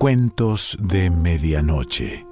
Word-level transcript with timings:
Cuentos 0.00 0.78
de 0.80 1.10
Medianoche. 1.10 2.24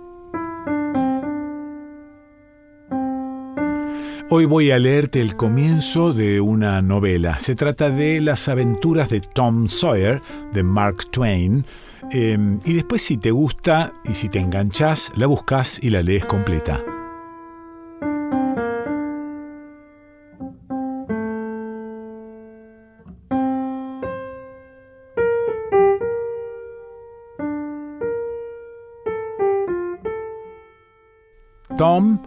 Hoy 4.31 4.47
voy 4.47 4.71
a 4.71 4.79
leerte 4.79 5.21
el 5.21 5.37
comienzo 5.37 6.15
de 6.15 6.41
una 6.41 6.81
novela. 6.81 7.39
Se 7.41 7.55
trata 7.55 7.91
de 7.91 8.23
Las 8.23 8.49
aventuras 8.49 9.11
de 9.11 9.21
Tom 9.21 9.69
Sawyer 9.69 10.23
de 10.55 10.63
Mark 10.63 11.11
Twain. 11.11 11.67
Em, 12.11 12.59
y 12.65 12.73
después 12.73 13.03
si 13.03 13.19
te 13.19 13.33
gusta 13.33 13.93
y 14.03 14.15
si 14.15 14.31
te 14.31 14.39
enganchas, 14.39 15.13
la 15.15 15.27
buscas 15.27 15.79
y 15.83 15.91
la 15.91 16.01
lees 16.01 16.25
completa. 16.25 16.83
Tom, 31.79 32.19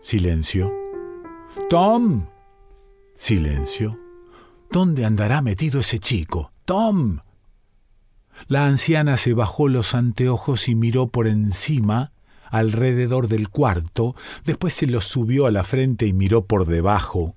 silencio. 0.00 0.72
Tom, 1.68 2.24
silencio. 3.14 3.98
¿Dónde 4.70 5.04
andará 5.04 5.42
metido 5.42 5.80
ese 5.80 5.98
chico? 5.98 6.52
Tom. 6.64 7.18
La 8.46 8.64
anciana 8.64 9.18
se 9.18 9.34
bajó 9.34 9.68
los 9.68 9.94
anteojos 9.94 10.70
y 10.70 10.74
miró 10.74 11.08
por 11.08 11.26
encima, 11.26 12.12
alrededor 12.50 13.28
del 13.28 13.50
cuarto, 13.50 14.16
después 14.46 14.72
se 14.72 14.86
los 14.86 15.04
subió 15.04 15.44
a 15.44 15.50
la 15.50 15.64
frente 15.64 16.06
y 16.06 16.14
miró 16.14 16.46
por 16.46 16.64
debajo. 16.64 17.34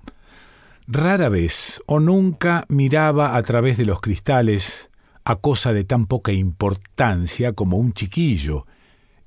Rara 0.86 1.28
vez 1.28 1.82
o 1.84 2.00
nunca 2.00 2.64
miraba 2.70 3.36
a 3.36 3.42
través 3.42 3.76
de 3.76 3.84
los 3.84 4.00
cristales 4.00 4.88
a 5.22 5.36
cosa 5.36 5.74
de 5.74 5.84
tan 5.84 6.06
poca 6.06 6.32
importancia 6.32 7.52
como 7.52 7.76
un 7.76 7.92
chiquillo, 7.92 8.64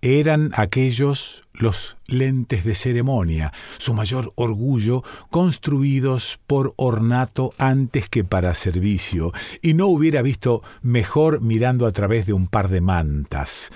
eran 0.06 0.52
aquellos 0.54 1.44
los 1.54 1.98
lentes 2.08 2.64
de 2.64 2.76
ceremonia, 2.76 3.52
su 3.80 3.96
mayor 3.96 4.32
orgullo, 4.36 5.04
construidos 5.32 6.40
por 6.46 6.74
ornato 6.76 7.54
antes 7.58 8.08
que 8.08 8.24
para 8.24 8.54
servicio, 8.54 9.34
y 9.64 9.74
no 9.74 9.88
hubiera 9.88 10.22
visto 10.22 10.62
mejor 10.84 11.42
mirando 11.42 11.88
a 11.88 11.92
través 11.92 12.28
de 12.28 12.34
un 12.34 12.46
par 12.46 12.70
de 12.70 12.82
mantas. 12.82 13.72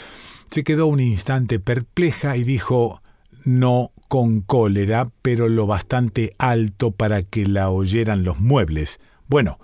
Se 0.52 0.64
quedó 0.64 0.86
un 0.86 1.00
instante 1.00 1.60
perpleja 1.60 2.38
y 2.38 2.44
dijo 2.44 3.02
no 3.44 3.92
con 4.08 4.42
cólera, 4.42 5.10
pero 5.24 5.50
lo 5.50 5.66
bastante 5.66 6.36
alto 6.38 6.92
para 6.92 7.24
que 7.24 7.48
la 7.48 7.72
oyeran 7.72 8.24
los 8.24 8.40
muebles. 8.40 9.00
Bueno, 9.28 9.58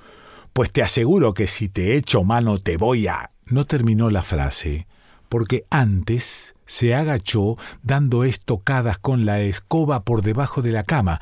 pues 0.53 0.71
te 0.71 0.81
aseguro 0.81 1.35
que 1.35 1.45
si 1.45 1.69
te 1.69 1.95
echo 1.95 2.23
mano 2.23 2.57
te 2.57 2.77
voy 2.77 3.05
a... 3.05 3.31
No 3.47 3.65
terminó 3.65 4.09
la 4.09 4.23
frase 4.23 4.87
porque 5.29 5.65
antes 5.69 6.55
se 6.65 6.95
agachó 6.95 7.57
dando 7.83 8.23
estocadas 8.23 8.97
con 8.97 9.25
la 9.25 9.41
escoba 9.41 10.03
por 10.03 10.21
debajo 10.21 10.61
de 10.61 10.71
la 10.71 10.83
cama. 10.83 11.21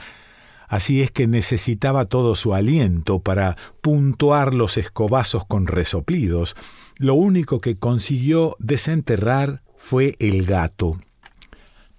Así 0.67 1.01
es 1.01 1.11
que 1.11 1.27
necesitaba 1.27 2.05
todo 2.05 2.35
su 2.35 2.53
aliento 2.53 3.19
para 3.19 3.57
puntuar 3.81 4.53
los 4.53 4.77
escobazos 4.77 5.45
con 5.45 5.67
resoplidos. 5.67 6.55
Lo 6.97 7.13
único 7.13 7.61
que 7.61 7.77
consiguió 7.77 8.55
desenterrar 8.59 9.61
fue 9.77 10.15
el 10.19 10.45
gato. 10.45 10.99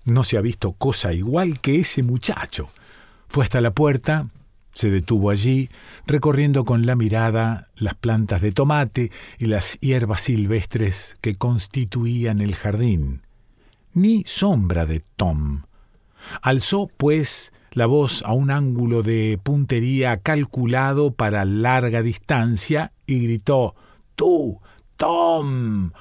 No 0.05 0.25
se 0.25 0.37
ha 0.37 0.41
visto 0.41 0.73
cosa 0.73 1.13
igual 1.13 1.61
que 1.61 1.81
ese 1.81 2.03
muchacho. 2.03 2.69
Fue 3.29 3.45
hasta 3.45 3.61
la 3.61 3.73
puerta, 3.73 4.29
se 4.75 4.91
detuvo 4.91 5.31
allí, 5.31 5.71
recorriendo 6.07 6.65
con 6.65 6.85
la 6.85 6.97
mirada 6.97 7.69
las 7.77 7.95
plantas 7.95 8.41
de 8.41 8.53
tomate 8.53 9.11
y 9.39 9.47
las 9.47 9.79
hierbas 9.81 10.23
silvestres 10.23 11.17
que 11.21 11.37
constituían 11.37 12.41
el 12.41 12.55
jardín. 12.55 13.23
Ni 13.93 14.25
sombra 14.27 14.87
de 14.87 15.01
Tom. 15.17 15.63
Alzó, 16.43 16.89
pues, 16.97 17.53
la 17.71 17.87
voz 17.87 18.23
a 18.25 18.33
un 18.33 18.51
ángulo 18.51 19.03
de 19.03 19.39
puntería 19.43 20.17
calculado 20.19 21.13
para 21.13 21.45
larga 21.45 22.03
distancia 22.03 22.93
y 23.07 23.21
gritó 23.21 23.75
Tú, 24.17 24.61
Tom. 24.97 25.93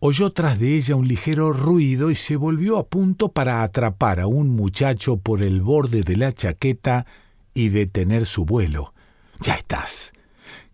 Oyó 0.00 0.32
tras 0.32 0.58
de 0.58 0.76
ella 0.76 0.96
un 0.96 1.08
ligero 1.08 1.52
ruido 1.52 2.10
y 2.10 2.14
se 2.14 2.36
volvió 2.36 2.78
a 2.78 2.86
punto 2.86 3.30
para 3.30 3.62
atrapar 3.62 4.20
a 4.20 4.26
un 4.26 4.50
muchacho 4.50 5.16
por 5.16 5.42
el 5.42 5.62
borde 5.62 6.02
de 6.02 6.16
la 6.16 6.30
chaqueta 6.30 7.06
y 7.54 7.68
detener 7.70 8.26
su 8.26 8.44
vuelo. 8.44 8.92
Ya 9.40 9.54
estás. 9.54 10.12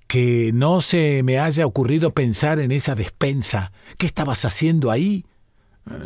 Que 0.06 0.50
no 0.52 0.80
se 0.80 1.22
me 1.22 1.38
haya 1.38 1.66
ocurrido 1.66 2.12
pensar 2.12 2.58
en 2.58 2.72
esa 2.72 2.94
despensa. 2.94 3.70
¿Qué 3.96 4.06
estabas 4.06 4.44
haciendo 4.44 4.90
ahí? 4.90 5.24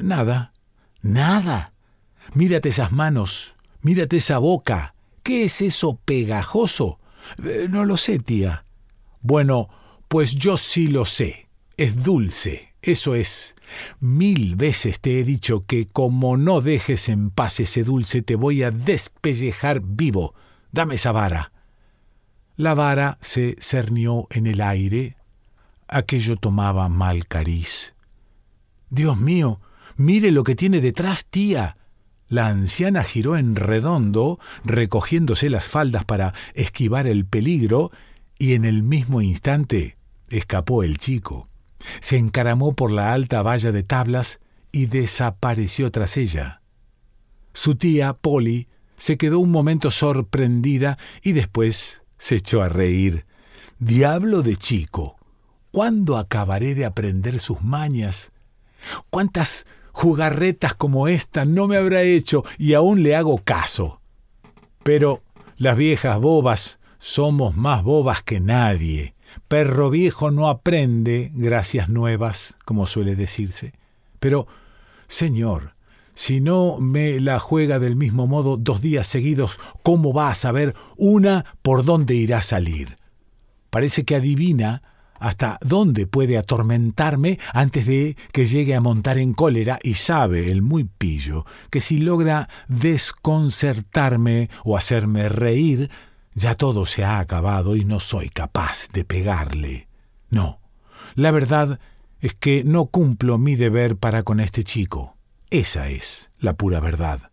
Nada. 0.03 0.53
Nada. 1.01 1.73
Mírate 2.35 2.69
esas 2.69 2.93
manos. 2.93 3.55
Mírate 3.81 4.19
esa 4.19 4.39
boca. 4.39 4.95
¿Qué 5.23 5.45
es 5.45 5.62
eso 5.62 5.99
pegajoso? 6.05 6.99
Eh, 7.43 7.69
no 7.71 7.85
lo 7.85 7.97
sé, 7.97 8.19
tía. 8.19 8.65
Bueno, 9.23 9.71
pues 10.09 10.35
yo 10.35 10.56
sí 10.56 10.87
lo 10.87 11.06
sé. 11.06 11.49
Es 11.77 12.03
dulce. 12.03 12.75
Eso 12.83 13.15
es. 13.15 13.55
Mil 14.01 14.56
veces 14.56 15.01
te 15.01 15.19
he 15.19 15.25
dicho 15.25 15.65
que 15.67 15.87
como 15.87 16.37
no 16.37 16.61
dejes 16.61 17.09
en 17.09 17.31
paz 17.31 17.61
ese 17.61 17.83
dulce 17.83 18.21
te 18.21 18.37
voy 18.37 18.62
a 18.62 18.71
despellejar 18.71 19.81
vivo. 19.81 20.35
Dame 20.75 20.97
esa 20.97 21.12
vara. 21.12 21.53
La 22.57 22.75
vara 22.75 23.19
se 23.21 23.55
cernió 23.61 24.27
en 24.31 24.49
el 24.49 24.61
aire. 24.61 25.17
Aquello 25.87 26.37
tomaba 26.37 26.89
mal 26.89 27.29
cariz. 27.29 27.95
Dios 28.91 29.17
mío, 29.17 29.61
mire 29.95 30.33
lo 30.33 30.43
que 30.43 30.57
tiene 30.57 30.81
detrás, 30.81 31.27
tía. 31.27 31.77
La 32.27 32.49
anciana 32.49 33.05
giró 33.05 33.37
en 33.37 33.55
redondo, 33.55 34.41
recogiéndose 34.65 35.49
las 35.49 35.69
faldas 35.69 36.05
para 36.05 36.35
esquivar 36.55 37.06
el 37.06 37.25
peligro, 37.25 37.93
y 38.37 38.55
en 38.55 38.65
el 38.65 38.83
mismo 38.83 39.23
instante 39.23 39.97
escapó 40.29 40.83
el 40.83 40.99
chico. 40.99 41.49
Se 42.01 42.17
encaramó 42.17 42.73
por 42.73 42.91
la 42.91 43.12
alta 43.12 43.43
valla 43.43 43.71
de 43.71 43.85
tablas 43.85 44.41
y 44.73 44.87
desapareció 44.87 45.93
tras 45.93 46.17
ella. 46.17 46.62
Su 47.53 47.77
tía, 47.77 48.15
Polly, 48.15 48.67
se 48.97 49.16
quedó 49.16 49.38
un 49.38 49.50
momento 49.50 49.91
sorprendida 49.91 50.99
y 51.22 51.32
después 51.32 52.05
se 52.19 52.37
echó 52.37 52.62
a 52.62 52.69
reír. 52.69 53.27
Diablo 53.78 54.43
de 54.43 54.56
chico, 54.56 55.16
¿cuándo 55.71 56.16
acabaré 56.16 56.75
de 56.75 56.84
aprender 56.84 57.41
sus 57.41 57.62
mañas? 57.62 58.32
¿Cuántas 59.10 59.66
jugarretas 59.93 60.75
como 60.75 61.09
esta 61.09 61.44
no 61.44 61.66
me 61.66 61.77
habrá 61.77 62.03
hecho 62.03 62.44
y 62.59 62.75
aún 62.75 63.03
le 63.03 63.16
hago 63.16 63.38
caso? 63.38 64.00
Pero 64.82 65.22
las 65.56 65.76
viejas 65.76 66.19
bobas 66.19 66.78
somos 66.99 67.56
más 67.56 67.82
bobas 67.82 68.22
que 68.22 68.41
nadie. 68.41 69.15
Perro 69.49 69.91
viejo 69.91 70.31
no 70.31 70.49
aprende 70.49 71.31
gracias 71.34 71.88
nuevas, 71.88 72.56
como 72.65 72.87
suele 72.87 73.16
decirse. 73.16 73.72
Pero, 74.21 74.47
señor, 75.06 75.74
si 76.14 76.41
no 76.41 76.78
me 76.78 77.20
la 77.20 77.38
juega 77.38 77.78
del 77.78 77.97
mismo 77.97 78.26
modo 78.26 78.56
dos 78.56 78.80
días 78.80 79.06
seguidos, 79.06 79.58
¿cómo 79.82 80.12
va 80.12 80.30
a 80.30 80.34
saber 80.34 80.75
una 80.97 81.44
por 81.62 81.84
dónde 81.84 82.14
irá 82.14 82.38
a 82.38 82.42
salir? 82.42 82.98
Parece 83.70 84.04
que 84.04 84.16
adivina 84.16 84.82
hasta 85.19 85.58
dónde 85.62 86.06
puede 86.06 86.38
atormentarme 86.38 87.38
antes 87.52 87.86
de 87.86 88.16
que 88.32 88.47
llegue 88.47 88.75
a 88.75 88.80
montar 88.80 89.19
en 89.19 89.32
cólera 89.32 89.78
y 89.82 89.94
sabe 89.94 90.50
el 90.50 90.62
muy 90.62 90.84
pillo 90.84 91.47
que 91.70 91.80
si 91.80 91.98
logra 91.98 92.48
desconcertarme 92.69 94.50
o 94.64 94.76
hacerme 94.76 95.28
reír, 95.28 95.91
ya 96.34 96.55
todo 96.55 96.84
se 96.87 97.05
ha 97.05 97.20
acabado 97.20 97.76
y 97.76 97.84
no 97.84 98.00
soy 98.00 98.28
capaz 98.28 98.88
de 98.93 99.05
pegarle. 99.05 99.88
No, 100.31 100.60
la 101.14 101.31
verdad 101.31 101.81
es 102.20 102.34
que 102.34 102.64
no 102.64 102.87
cumplo 102.87 103.38
mi 103.38 103.56
deber 103.56 103.96
para 103.96 104.25
con 104.25 104.40
este 104.40 104.64
chico. 104.64 105.13
Esa 105.55 105.89
es 105.89 106.31
la 106.41 106.55
pura 106.55 106.81
verdad. 106.81 107.31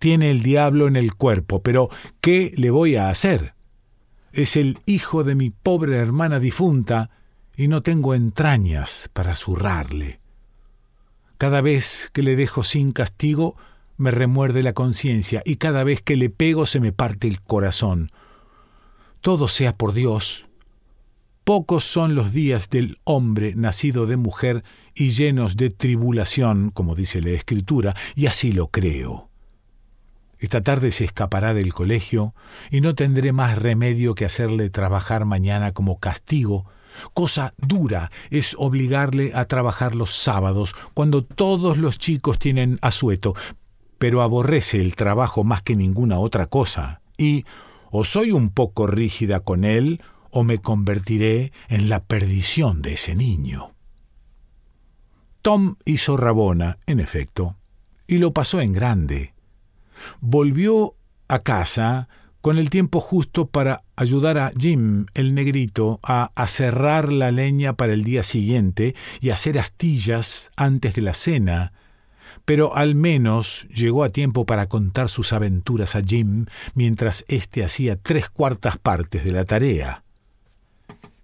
Tiene 0.00 0.32
el 0.32 0.42
diablo 0.42 0.88
en 0.88 0.96
el 0.96 1.14
cuerpo, 1.14 1.62
pero 1.62 1.88
¿qué 2.20 2.52
le 2.56 2.70
voy 2.70 2.96
a 2.96 3.10
hacer? 3.10 3.54
Es 4.32 4.56
el 4.56 4.80
hijo 4.86 5.22
de 5.22 5.36
mi 5.36 5.50
pobre 5.50 5.98
hermana 5.98 6.40
difunta 6.40 7.10
y 7.56 7.68
no 7.68 7.80
tengo 7.84 8.12
entrañas 8.12 9.08
para 9.12 9.36
zurrarle. 9.36 10.18
Cada 11.38 11.60
vez 11.60 12.10
que 12.12 12.24
le 12.24 12.34
dejo 12.34 12.64
sin 12.64 12.90
castigo, 12.90 13.54
me 13.98 14.10
remuerde 14.10 14.64
la 14.64 14.72
conciencia 14.72 15.40
y 15.44 15.54
cada 15.54 15.84
vez 15.84 16.02
que 16.02 16.16
le 16.16 16.30
pego 16.30 16.66
se 16.66 16.80
me 16.80 16.90
parte 16.90 17.28
el 17.28 17.40
corazón. 17.40 18.10
Todo 19.20 19.46
sea 19.46 19.76
por 19.76 19.92
Dios. 19.92 20.46
Pocos 21.44 21.84
son 21.84 22.16
los 22.16 22.32
días 22.32 22.68
del 22.68 22.98
hombre 23.04 23.54
nacido 23.54 24.06
de 24.06 24.16
mujer 24.16 24.64
y 24.94 25.10
llenos 25.10 25.56
de 25.56 25.70
tribulación, 25.70 26.70
como 26.70 26.94
dice 26.94 27.20
la 27.20 27.30
Escritura, 27.30 27.94
y 28.14 28.26
así 28.26 28.52
lo 28.52 28.68
creo. 28.68 29.28
Esta 30.38 30.62
tarde 30.62 30.90
se 30.90 31.04
escapará 31.04 31.54
del 31.54 31.72
colegio 31.72 32.34
y 32.70 32.80
no 32.80 32.94
tendré 32.94 33.32
más 33.32 33.56
remedio 33.58 34.14
que 34.14 34.24
hacerle 34.24 34.70
trabajar 34.70 35.24
mañana 35.24 35.72
como 35.72 35.98
castigo, 35.98 36.66
Cosa 37.12 37.54
dura 37.58 38.10
es 38.30 38.54
obligarle 38.58 39.32
a 39.34 39.46
trabajar 39.46 39.94
los 39.94 40.14
sábados, 40.14 40.74
cuando 40.94 41.24
todos 41.24 41.76
los 41.76 41.98
chicos 41.98 42.38
tienen 42.38 42.78
asueto, 42.82 43.34
pero 43.98 44.22
aborrece 44.22 44.80
el 44.80 44.96
trabajo 44.96 45.44
más 45.44 45.62
que 45.62 45.76
ninguna 45.76 46.18
otra 46.18 46.46
cosa. 46.46 47.00
Y 47.16 47.44
o 47.90 48.04
soy 48.04 48.32
un 48.32 48.50
poco 48.50 48.86
rígida 48.86 49.40
con 49.40 49.64
él, 49.64 50.02
o 50.30 50.42
me 50.42 50.58
convertiré 50.58 51.52
en 51.68 51.88
la 51.88 52.02
perdición 52.02 52.82
de 52.82 52.94
ese 52.94 53.14
niño. 53.14 53.73
Tom 55.44 55.74
hizo 55.84 56.16
Rabona, 56.16 56.78
en 56.86 57.00
efecto, 57.00 57.58
y 58.06 58.16
lo 58.16 58.32
pasó 58.32 58.62
en 58.62 58.72
grande. 58.72 59.34
Volvió 60.22 60.94
a 61.28 61.40
casa 61.40 62.08
con 62.40 62.56
el 62.56 62.70
tiempo 62.70 62.98
justo 62.98 63.44
para 63.44 63.82
ayudar 63.94 64.38
a 64.38 64.52
Jim, 64.58 65.04
el 65.12 65.34
negrito, 65.34 66.00
a 66.02 66.30
aserrar 66.34 67.12
la 67.12 67.30
leña 67.30 67.74
para 67.74 67.92
el 67.92 68.04
día 68.04 68.22
siguiente 68.22 68.94
y 69.20 69.30
hacer 69.30 69.58
astillas 69.58 70.50
antes 70.56 70.94
de 70.94 71.02
la 71.02 71.12
cena, 71.12 71.74
pero 72.46 72.74
al 72.74 72.94
menos 72.94 73.66
llegó 73.68 74.02
a 74.02 74.08
tiempo 74.08 74.46
para 74.46 74.66
contar 74.70 75.10
sus 75.10 75.34
aventuras 75.34 75.94
a 75.94 76.00
Jim 76.00 76.46
mientras 76.72 77.22
éste 77.28 77.62
hacía 77.62 77.96
tres 77.96 78.30
cuartas 78.30 78.78
partes 78.78 79.24
de 79.24 79.32
la 79.32 79.44
tarea. 79.44 80.04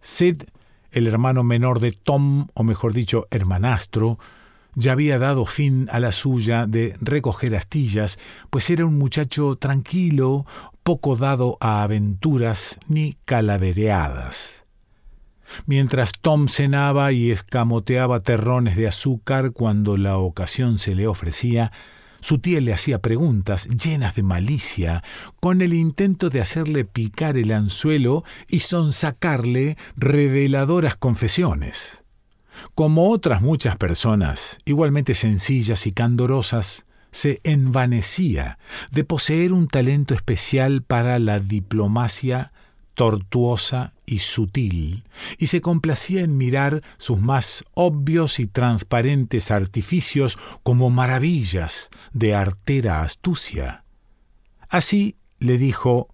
Sid, 0.02 0.42
el 0.92 1.06
hermano 1.06 1.42
menor 1.44 1.80
de 1.80 1.92
Tom, 1.92 2.48
o 2.54 2.62
mejor 2.62 2.92
dicho, 2.92 3.26
hermanastro, 3.30 4.18
ya 4.74 4.92
había 4.92 5.18
dado 5.18 5.46
fin 5.46 5.88
a 5.90 6.00
la 6.00 6.12
suya 6.12 6.66
de 6.66 6.96
recoger 7.00 7.54
astillas, 7.54 8.18
pues 8.50 8.70
era 8.70 8.86
un 8.86 8.98
muchacho 8.98 9.56
tranquilo, 9.56 10.46
poco 10.82 11.16
dado 11.16 11.58
a 11.60 11.82
aventuras 11.82 12.78
ni 12.88 13.14
calavereadas. 13.24 14.64
Mientras 15.66 16.12
Tom 16.20 16.48
cenaba 16.48 17.12
y 17.12 17.32
escamoteaba 17.32 18.20
terrones 18.20 18.76
de 18.76 18.86
azúcar 18.86 19.50
cuando 19.50 19.96
la 19.96 20.16
ocasión 20.16 20.78
se 20.78 20.94
le 20.94 21.06
ofrecía, 21.06 21.72
su 22.20 22.38
tía 22.38 22.60
le 22.60 22.72
hacía 22.72 23.00
preguntas 23.00 23.68
llenas 23.68 24.14
de 24.14 24.22
malicia, 24.22 25.02
con 25.40 25.62
el 25.62 25.74
intento 25.74 26.30
de 26.30 26.40
hacerle 26.40 26.84
picar 26.84 27.36
el 27.36 27.52
anzuelo 27.52 28.24
y 28.48 28.60
sonsacarle 28.60 29.76
reveladoras 29.96 30.96
confesiones. 30.96 32.02
Como 32.74 33.10
otras 33.10 33.42
muchas 33.42 33.76
personas, 33.76 34.58
igualmente 34.64 35.14
sencillas 35.14 35.86
y 35.86 35.92
candorosas, 35.92 36.84
se 37.10 37.40
envanecía 37.42 38.58
de 38.90 39.04
poseer 39.04 39.52
un 39.52 39.66
talento 39.66 40.14
especial 40.14 40.82
para 40.82 41.18
la 41.18 41.40
diplomacia 41.40 42.52
tortuosa 42.94 43.94
y 44.06 44.18
sutil, 44.18 45.04
y 45.38 45.46
se 45.46 45.60
complacía 45.60 46.22
en 46.22 46.36
mirar 46.36 46.82
sus 46.98 47.20
más 47.20 47.64
obvios 47.74 48.40
y 48.40 48.46
transparentes 48.46 49.50
artificios 49.50 50.38
como 50.62 50.90
maravillas 50.90 51.90
de 52.12 52.34
artera 52.34 53.02
astucia. 53.02 53.84
Así 54.68 55.16
le 55.38 55.58
dijo 55.58 56.08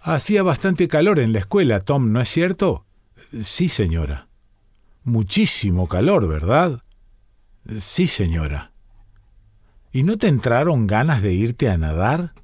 Hacía 0.00 0.42
bastante 0.42 0.88
calor 0.88 1.20
en 1.20 1.32
la 1.32 1.38
escuela, 1.38 1.78
Tom, 1.80 2.10
¿no 2.10 2.20
es 2.20 2.28
cierto? 2.28 2.84
Sí, 3.40 3.68
señora. 3.68 4.26
Muchísimo 5.04 5.88
calor, 5.88 6.26
¿verdad? 6.26 6.82
Sí, 7.78 8.08
señora. 8.08 8.72
¿Y 9.92 10.02
no 10.02 10.18
te 10.18 10.26
entraron 10.26 10.88
ganas 10.88 11.22
de 11.22 11.32
irte 11.34 11.70
a 11.70 11.78
nadar? 11.78 12.34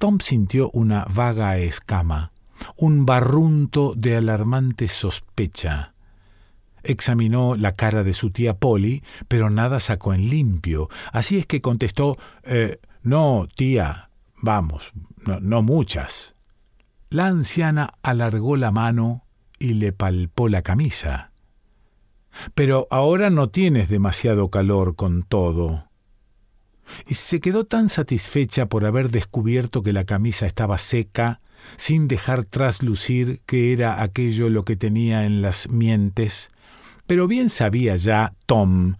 Tom 0.00 0.18
sintió 0.20 0.70
una 0.70 1.04
vaga 1.12 1.58
escama, 1.58 2.32
un 2.74 3.04
barrunto 3.04 3.92
de 3.94 4.16
alarmante 4.16 4.88
sospecha. 4.88 5.92
Examinó 6.82 7.54
la 7.54 7.76
cara 7.76 8.02
de 8.02 8.14
su 8.14 8.30
tía 8.30 8.56
Polly, 8.56 9.04
pero 9.28 9.50
nada 9.50 9.78
sacó 9.78 10.14
en 10.14 10.30
limpio, 10.30 10.88
así 11.12 11.36
es 11.36 11.44
que 11.44 11.60
contestó 11.60 12.16
eh, 12.44 12.80
No, 13.02 13.46
tía, 13.54 14.08
vamos, 14.40 14.90
no, 15.26 15.38
no 15.38 15.60
muchas. 15.60 16.34
La 17.10 17.26
anciana 17.26 17.92
alargó 18.02 18.56
la 18.56 18.70
mano 18.70 19.26
y 19.58 19.74
le 19.74 19.92
palpó 19.92 20.48
la 20.48 20.62
camisa. 20.62 21.32
Pero 22.54 22.88
ahora 22.90 23.28
no 23.28 23.50
tienes 23.50 23.90
demasiado 23.90 24.48
calor 24.48 24.96
con 24.96 25.24
todo. 25.24 25.89
Y 27.08 27.14
se 27.14 27.40
quedó 27.40 27.64
tan 27.64 27.88
satisfecha 27.88 28.66
por 28.66 28.84
haber 28.84 29.10
descubierto 29.10 29.82
que 29.82 29.92
la 29.92 30.04
camisa 30.04 30.46
estaba 30.46 30.78
seca, 30.78 31.40
sin 31.76 32.08
dejar 32.08 32.44
traslucir 32.44 33.40
que 33.46 33.72
era 33.72 34.02
aquello 34.02 34.48
lo 34.48 34.64
que 34.64 34.76
tenía 34.76 35.24
en 35.24 35.42
las 35.42 35.68
mientes, 35.68 36.50
pero 37.06 37.26
bien 37.26 37.48
sabía 37.48 37.96
ya 37.96 38.34
Tom 38.46 38.96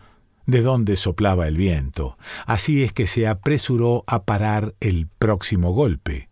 de 0.47 0.63
dónde 0.63 0.97
soplaba 0.97 1.47
el 1.47 1.57
viento, 1.57 2.19
así 2.45 2.83
es 2.83 2.93
que 2.93 3.07
se 3.07 3.29
apresuró 3.29 4.03
a 4.07 4.25
parar 4.25 4.75
el 4.81 5.07
próximo 5.07 5.73
golpe. 5.73 6.29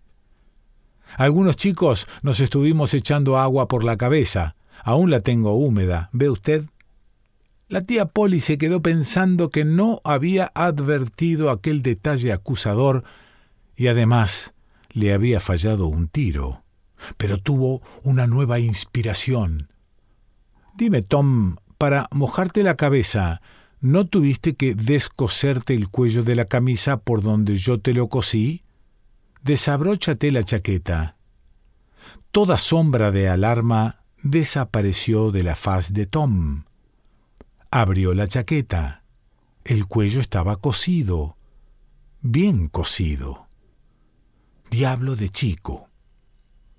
Algunos 1.17 1.57
chicos 1.57 2.07
nos 2.23 2.41
estuvimos 2.41 2.95
echando 2.95 3.39
agua 3.39 3.69
por 3.69 3.85
la 3.85 3.97
cabeza. 3.97 4.57
Aún 4.85 5.11
la 5.11 5.21
tengo 5.21 5.55
húmeda, 5.55 6.11
¿ve 6.13 6.31
usted? 6.31 6.65
La 7.69 7.83
tía 7.83 8.07
Polly 8.07 8.41
se 8.41 8.57
quedó 8.57 8.81
pensando 8.81 9.51
que 9.51 9.67
no 9.67 10.01
había 10.03 10.51
advertido 10.55 11.51
aquel 11.51 11.83
detalle 11.83 12.33
acusador 12.33 13.05
y 13.77 13.89
además 13.89 14.55
le 14.91 15.13
había 15.13 15.39
fallado 15.39 15.87
un 15.87 16.09
tiro. 16.09 16.65
Pero 17.19 17.37
tuvo 17.39 17.83
una 18.03 18.27
nueva 18.27 18.59
inspiración. 18.59 19.69
Dime, 20.75 21.03
Tom, 21.03 21.57
para 21.77 22.09
mojarte 22.11 22.63
la 22.63 22.75
cabeza, 22.75 23.43
¿no 23.81 24.07
tuviste 24.07 24.57
que 24.57 24.75
descoserte 24.75 25.75
el 25.75 25.91
cuello 25.91 26.23
de 26.23 26.37
la 26.37 26.47
camisa 26.47 26.97
por 26.97 27.21
donde 27.21 27.59
yo 27.59 27.81
te 27.81 27.93
lo 27.93 28.09
cosí? 28.09 28.65
Desabróchate 29.43 30.33
la 30.33 30.43
chaqueta. 30.43 31.17
Toda 32.31 32.57
sombra 32.57 33.11
de 33.11 33.29
alarma 33.29 34.05
desapareció 34.23 35.31
de 35.31 35.43
la 35.43 35.55
faz 35.55 35.93
de 35.93 36.07
Tom. 36.07 36.65
Abrió 37.71 38.15
la 38.15 38.27
chaqueta. 38.27 39.03
El 39.63 39.87
cuello 39.87 40.23
estaba 40.23 40.57
cosido, 40.57 41.37
bien 42.23 42.69
cosido. 42.69 43.47
Diablo 44.71 45.17
de 45.17 45.29
chico. 45.29 45.91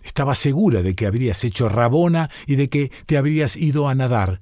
Estaba 0.01 0.33
segura 0.33 0.81
de 0.81 0.95
que 0.95 1.05
habrías 1.05 1.43
hecho 1.43 1.69
rabona 1.69 2.31
y 2.47 2.55
de 2.55 2.69
que 2.69 2.91
te 3.05 3.17
habrías 3.17 3.55
ido 3.55 3.87
a 3.87 3.93
nadar. 3.93 4.41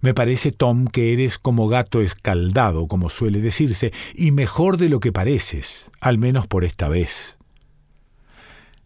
Me 0.00 0.14
parece, 0.14 0.52
Tom, 0.52 0.86
que 0.86 1.12
eres 1.12 1.38
como 1.38 1.68
gato 1.68 2.00
escaldado, 2.00 2.88
como 2.88 3.10
suele 3.10 3.42
decirse, 3.42 3.92
y 4.14 4.30
mejor 4.30 4.78
de 4.78 4.88
lo 4.88 5.00
que 5.00 5.12
pareces, 5.12 5.90
al 6.00 6.16
menos 6.16 6.46
por 6.46 6.64
esta 6.64 6.88
vez. 6.88 7.38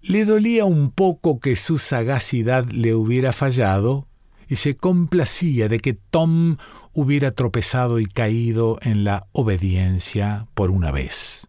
Le 0.00 0.25
dolía 0.25 0.64
un 0.64 0.90
poco 0.90 1.38
que 1.38 1.55
su 1.55 1.78
sagacidad 1.78 2.67
le 2.71 2.95
hubiera 2.95 3.33
fallado 3.33 4.08
y 4.49 4.57
se 4.57 4.76
complacía 4.76 5.69
de 5.69 5.78
que 5.81 5.95
Tom 5.95 6.57
hubiera 6.93 7.33
tropezado 7.33 8.00
y 8.00 8.07
caído 8.07 8.78
en 8.83 9.05
la 9.05 9.26
obediencia 9.33 10.47
por 10.55 10.71
una 10.71 10.90
vez. 10.90 11.49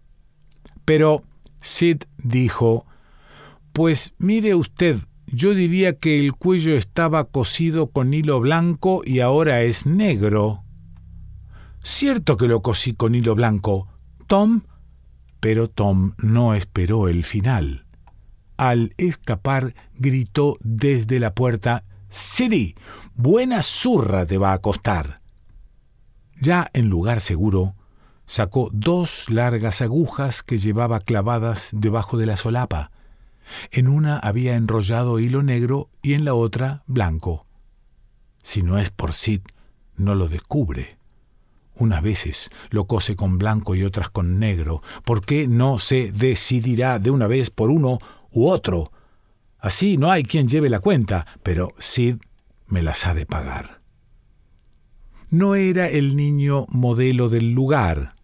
Pero 0.85 1.23
Sid 1.61 2.03
dijo, 2.17 2.85
Pues 3.73 4.13
mire 4.17 4.55
usted, 4.55 4.97
yo 5.27 5.53
diría 5.53 5.97
que 5.97 6.19
el 6.19 6.33
cuello 6.33 6.75
estaba 6.75 7.25
cosido 7.25 7.91
con 7.91 8.13
hilo 8.13 8.39
blanco 8.39 9.01
y 9.05 9.21
ahora 9.21 9.61
es 9.61 9.85
negro. 9.85 10.63
Cierto 11.81 12.35
que 12.35 12.47
lo 12.47 12.61
cosí 12.61 12.93
con 12.93 13.15
hilo 13.15 13.35
blanco, 13.35 13.87
Tom. 14.27 14.61
Pero 15.39 15.69
Tom 15.69 16.15
no 16.17 16.53
esperó 16.53 17.07
el 17.07 17.23
final 17.23 17.85
al 18.59 18.93
escapar, 18.97 19.73
gritó 19.95 20.57
desde 20.59 21.21
la 21.21 21.33
puerta 21.33 21.85
Siddy, 22.09 22.75
buena 23.15 23.61
zurra 23.61 24.25
te 24.25 24.37
va 24.37 24.53
a 24.53 24.59
costar. 24.59 25.21
Ya 26.39 26.69
en 26.73 26.89
lugar 26.89 27.21
seguro, 27.21 27.75
sacó 28.25 28.69
dos 28.71 29.29
largas 29.29 29.81
agujas 29.81 30.43
que 30.43 30.57
llevaba 30.57 30.99
clavadas 30.99 31.69
debajo 31.71 32.17
de 32.17 32.25
la 32.25 32.37
solapa. 32.37 32.91
En 33.71 33.87
una 33.87 34.19
había 34.19 34.55
enrollado 34.55 35.19
hilo 35.19 35.43
negro 35.43 35.89
y 36.01 36.13
en 36.13 36.25
la 36.25 36.33
otra 36.33 36.83
blanco. 36.87 37.45
Si 38.43 38.61
no 38.61 38.77
es 38.77 38.89
por 38.89 39.13
Sid, 39.13 39.41
no 39.95 40.15
lo 40.15 40.27
descubre. 40.27 40.97
Unas 41.75 42.01
veces 42.01 42.51
lo 42.69 42.85
cose 42.85 43.15
con 43.15 43.37
blanco 43.37 43.75
y 43.75 43.83
otras 43.83 44.09
con 44.09 44.39
negro. 44.39 44.81
¿Por 45.03 45.25
qué 45.25 45.47
no 45.47 45.79
se 45.79 46.11
decidirá 46.11 46.99
de 46.99 47.11
una 47.11 47.27
vez 47.27 47.49
por 47.49 47.69
uno 47.69 47.99
u 48.31 48.47
otro. 48.47 48.91
Así 49.59 49.97
no 49.97 50.11
hay 50.11 50.23
quien 50.23 50.47
lleve 50.47 50.69
la 50.69 50.79
cuenta, 50.79 51.25
pero 51.43 51.73
Sid 51.77 52.15
me 52.67 52.81
las 52.81 53.05
ha 53.05 53.13
de 53.13 53.25
pagar. 53.25 53.81
No 55.29 55.55
era 55.55 55.87
el 55.87 56.15
niño 56.15 56.65
modelo 56.69 57.29
del 57.29 57.51
lugar. 57.51 58.15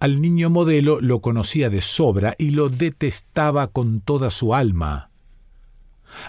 Al 0.00 0.20
niño 0.20 0.50
modelo 0.50 1.00
lo 1.00 1.20
conocía 1.20 1.70
de 1.70 1.80
sobra 1.80 2.34
y 2.38 2.50
lo 2.50 2.68
detestaba 2.68 3.68
con 3.68 4.00
toda 4.00 4.30
su 4.30 4.54
alma. 4.54 5.10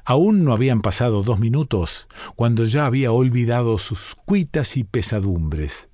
Aún 0.05 0.43
no 0.43 0.53
habían 0.53 0.81
pasado 0.81 1.24
dos 1.24 1.39
minutos 1.39 2.07
cuando 2.36 2.65
ya 2.65 2.86
había 2.86 3.12
olvidado 3.12 3.77
sus 3.77 4.15
cuitas 4.15 4.77
y 4.77 4.84
pesadumbres. 4.84 5.88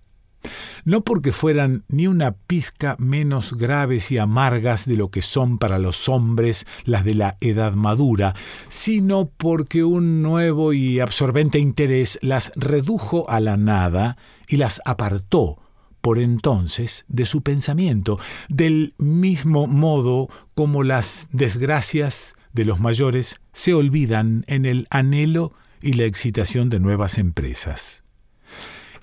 No 0.86 1.02
porque 1.02 1.32
fueran 1.32 1.84
ni 1.88 2.08
una 2.08 2.34
pizca 2.34 2.96
menos 3.00 3.54
graves 3.54 4.12
y 4.12 4.18
amargas 4.18 4.86
de 4.86 4.98
lo 4.98 5.10
que 5.10 5.22
son 5.22 5.58
para 5.58 5.80
los 5.80 6.10
hombres 6.10 6.66
las 6.86 7.06
de 7.06 7.16
la 7.16 7.38
edad 7.42 7.74
madura, 7.74 8.36
sino 8.68 9.30
porque 9.38 9.84
un 9.84 10.22
nuevo 10.22 10.74
y 10.74 11.00
absorbente 11.00 11.60
interés 11.60 12.20
las 12.22 12.52
redujo 12.56 13.30
a 13.30 13.40
la 13.40 13.58
nada 13.58 14.18
y 14.48 14.58
las 14.58 14.82
apartó 14.86 15.60
por 16.02 16.20
entonces 16.20 17.06
de 17.08 17.26
su 17.26 17.44
pensamiento, 17.44 18.20
del 18.50 18.94
mismo 18.98 19.68
modo 19.68 20.28
como 20.54 20.84
las 20.84 21.30
desgracias 21.32 22.36
de 22.52 22.66
los 22.66 22.82
mayores 22.82 23.40
se 23.54 23.74
olvidan 23.74 24.44
en 24.48 24.66
el 24.66 24.86
anhelo 24.90 25.54
y 25.82 25.94
la 25.94 26.04
excitación 26.04 26.70
de 26.70 26.82
nuevas 26.82 27.18
empresas. 27.18 28.03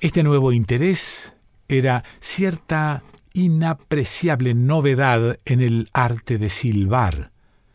Este 0.00 0.22
nuevo 0.22 0.52
interés 0.52 1.34
era 1.68 2.04
cierta 2.20 3.02
inapreciable 3.34 4.54
novedad 4.54 5.38
en 5.44 5.60
el 5.60 5.90
arte 5.92 6.38
de 6.38 6.48
silbar, 6.48 7.32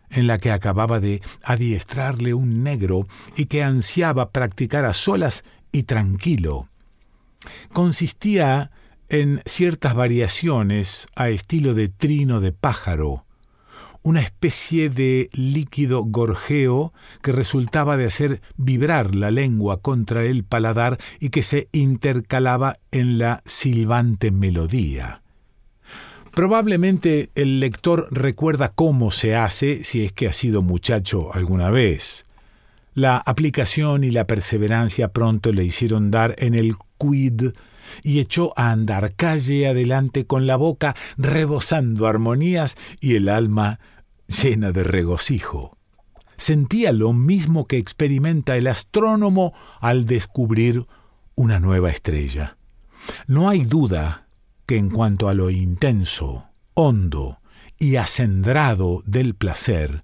en 0.10 0.25
la 0.25 0.39
que 0.39 0.51
acababa 0.51 1.00
de 1.00 1.22
adiestrarle 1.44 2.34
un 2.34 2.63
negro 2.63 3.08
y 3.38 3.46
que 3.46 3.62
ansiaba 3.62 4.32
practicar 4.32 4.86
a 4.86 4.94
solas 4.94 5.44
y 5.72 5.84
tranquilo. 5.84 6.67
Consistía 7.72 8.72
en 9.08 9.44
ciertas 9.46 9.94
variaciones 9.94 11.05
a 11.15 11.29
estilo 11.29 11.75
de 11.75 11.89
trino 11.89 12.41
de 12.41 12.51
pájaro, 12.51 13.27
una 14.05 14.21
especie 14.21 14.91
de 14.91 15.31
líquido 15.33 16.03
gorjeo 16.03 16.93
que 17.24 17.31
resultaba 17.31 17.97
de 17.97 18.05
hacer 18.05 18.39
vibrar 18.55 19.15
la 19.15 19.31
lengua 19.31 19.81
contra 19.81 20.21
el 20.24 20.43
paladar 20.43 21.00
y 21.19 21.29
que 21.29 21.41
se 21.41 21.69
intercalaba 21.71 22.75
en 22.91 23.17
la 23.17 23.41
silbante 23.47 24.29
melodía. 24.29 25.24
Probablemente 26.31 27.31
el 27.33 27.59
lector 27.59 28.07
recuerda 28.12 28.69
cómo 28.69 29.09
se 29.09 29.35
hace 29.35 29.83
si 29.83 30.05
es 30.05 30.12
que 30.12 30.27
ha 30.27 30.33
sido 30.33 30.62
muchacho 30.62 31.33
alguna 31.33 31.71
vez. 31.71 32.27
La 32.93 33.17
aplicación 33.17 34.03
y 34.03 34.12
la 34.12 34.27
perseverancia 34.27 35.07
pronto 35.07 35.51
le 35.51 35.63
hicieron 35.63 36.12
dar 36.12 36.35
en 36.38 36.53
el 36.53 36.75
quid 37.00 37.53
y 38.03 38.19
echó 38.19 38.53
a 38.55 38.69
andar 38.69 39.15
calle 39.15 39.67
adelante 39.67 40.27
con 40.27 40.45
la 40.45 40.57
boca 40.57 40.95
rebosando 41.17 42.05
armonías 42.05 42.77
y 43.01 43.15
el 43.15 43.29
alma 43.29 43.79
llena 44.27 44.72
de 44.72 44.84
regocijo. 44.84 45.77
Sentía 46.38 46.91
lo 46.91 47.13
mismo 47.13 47.65
que 47.67 47.77
experimenta 47.77 48.58
el 48.58 48.67
astrónomo 48.67 49.53
al 49.79 50.05
descubrir 50.05 50.86
una 51.36 51.60
nueva 51.60 51.89
estrella. 51.89 52.58
No 53.27 53.50
hay 53.50 53.63
duda 53.63 54.27
que 54.65 54.77
en 54.77 54.89
cuanto 54.89 55.29
a 55.29 55.34
lo 55.34 55.50
intenso, 55.50 56.50
hondo 56.74 57.39
y 57.77 57.98
acendrado 57.98 59.03
del 59.05 59.36
placer, 59.36 60.03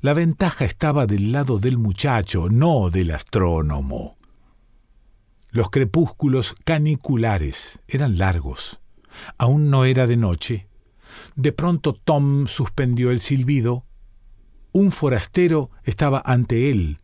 la 0.00 0.14
ventaja 0.14 0.64
estaba 0.64 1.06
del 1.06 1.32
lado 1.32 1.58
del 1.58 1.76
muchacho, 1.76 2.48
no 2.48 2.88
del 2.90 3.10
astrónomo. 3.10 4.16
Los 5.50 5.68
crepúsculos 5.68 6.54
caniculares 6.64 7.80
eran 7.86 8.16
largos. 8.16 8.80
Aún 9.36 9.68
no 9.68 9.84
era 9.84 10.06
de 10.06 10.16
noche, 10.16 10.69
de 11.36 11.52
pronto 11.52 11.94
Tom 11.94 12.46
suspendió 12.46 13.10
el 13.10 13.20
silbido. 13.20 13.84
Un 14.72 14.92
forastero 14.92 15.70
estaba 15.84 16.22
ante 16.24 16.70
él, 16.70 17.00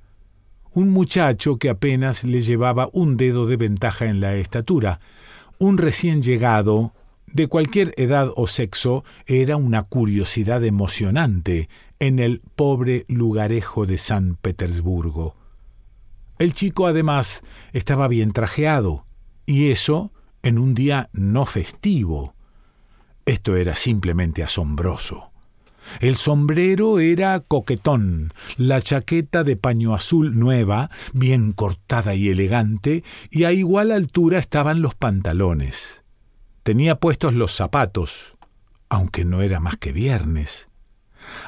un 0.76 0.90
muchacho 0.90 1.56
que 1.56 1.71
apenas 1.71 2.23
le 2.23 2.42
llevaba 2.42 2.90
un 2.92 3.16
dedo 3.16 3.47
de 3.47 3.56
ventaja 3.56 4.04
en 4.04 4.21
la 4.21 4.35
estatura. 4.35 5.00
Un 5.59 5.78
recién 5.78 6.21
llegado, 6.21 6.92
de 7.26 7.49
cualquier 7.49 7.95
edad 7.97 8.30
o 8.37 8.47
sexo, 8.47 9.02
era 9.26 9.56
una 9.56 9.83
curiosidad 9.85 10.62
emocionante 10.64 11.71
en 11.99 12.18
el 12.18 12.42
pobre 12.56 13.06
lugarejo 13.09 13.87
de 13.87 13.97
San 13.97 14.37
Petersburgo. 14.37 15.35
El 16.38 16.52
chico 16.52 16.87
además 16.87 17.42
estaba 17.73 18.06
bien 18.06 18.33
trajeado, 18.33 19.06
y 19.47 19.71
eso 19.71 20.12
en 20.42 20.59
un 20.59 20.75
día 20.75 21.09
no 21.14 21.47
festivo. 21.47 22.36
Esto 23.26 23.56
era 23.56 23.75
simplemente 23.75 24.45
asombroso. 24.45 25.33
El 26.00 26.16
sombrero 26.16 27.00
era 27.00 27.40
coquetón, 27.40 28.33
la 28.56 28.80
chaqueta 28.80 29.42
de 29.42 29.56
paño 29.56 29.95
azul 29.95 30.38
nueva, 30.38 30.90
bien 31.12 31.52
cortada 31.52 32.14
y 32.14 32.28
elegante, 32.28 33.02
y 33.30 33.45
a 33.45 33.52
igual 33.52 33.90
altura 33.90 34.38
estaban 34.38 34.80
los 34.80 34.95
pantalones. 34.95 36.04
Tenía 36.62 37.00
puestos 37.00 37.35
los 37.35 37.52
zapatos, 37.52 38.37
aunque 38.88 39.25
no 39.25 39.42
era 39.42 39.59
más 39.59 39.76
que 39.76 39.92
viernes. 39.92 40.68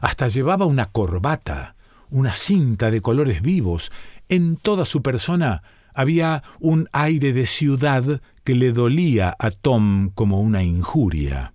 Hasta 0.00 0.26
llevaba 0.26 0.66
una 0.66 0.86
corbata, 0.86 1.76
una 2.10 2.34
cinta 2.34 2.90
de 2.90 3.00
colores 3.00 3.40
vivos. 3.40 3.92
En 4.28 4.56
toda 4.56 4.84
su 4.84 5.02
persona 5.02 5.62
había 5.94 6.42
un 6.58 6.88
aire 6.92 7.32
de 7.32 7.46
ciudad 7.46 8.20
que 8.42 8.54
le 8.56 8.72
dolía 8.72 9.36
a 9.38 9.52
Tom 9.52 10.10
como 10.10 10.40
una 10.40 10.64
injuria. 10.64 11.52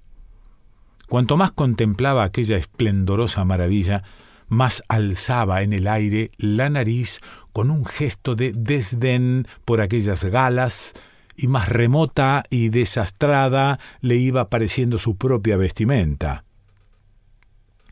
Cuanto 1.07 1.37
más 1.37 1.51
contemplaba 1.51 2.23
aquella 2.23 2.57
esplendorosa 2.57 3.45
maravilla, 3.45 4.03
más 4.47 4.83
alzaba 4.87 5.61
en 5.61 5.73
el 5.73 5.87
aire 5.87 6.31
la 6.37 6.69
nariz 6.69 7.21
con 7.51 7.71
un 7.71 7.85
gesto 7.85 8.35
de 8.35 8.53
desdén 8.53 9.47
por 9.65 9.81
aquellas 9.81 10.23
galas, 10.25 10.93
y 11.35 11.47
más 11.47 11.69
remota 11.69 12.43
y 12.49 12.69
desastrada 12.69 13.79
le 14.01 14.17
iba 14.17 14.49
pareciendo 14.49 14.97
su 14.99 15.17
propia 15.17 15.57
vestimenta. 15.57 16.45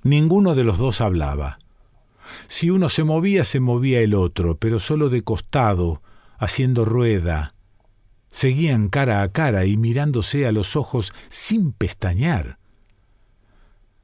Ninguno 0.03 0.55
de 0.55 0.63
los 0.63 0.77
dos 0.77 1.01
hablaba. 1.01 1.59
Si 2.47 2.69
uno 2.69 2.89
se 2.89 3.03
movía, 3.03 3.43
se 3.43 3.59
movía 3.59 3.99
el 3.99 4.13
otro, 4.13 4.57
pero 4.57 4.79
solo 4.79 5.09
de 5.09 5.23
costado, 5.23 6.01
haciendo 6.37 6.85
rueda. 6.85 7.53
Seguían 8.29 8.89
cara 8.89 9.21
a 9.21 9.31
cara 9.31 9.65
y 9.65 9.77
mirándose 9.77 10.47
a 10.47 10.51
los 10.51 10.75
ojos 10.75 11.13
sin 11.29 11.71
pestañear. 11.71 12.57